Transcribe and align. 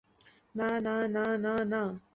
না, 0.55 0.79
না, 0.79 1.37
না, 1.37 1.53
না! 1.63 2.01